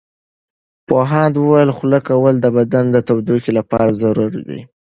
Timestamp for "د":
2.41-2.47, 2.91-2.97